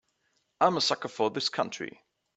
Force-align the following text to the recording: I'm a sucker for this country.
I'm 0.59 0.77
a 0.77 0.81
sucker 0.81 1.09
for 1.09 1.29
this 1.29 1.49
country. 1.49 2.01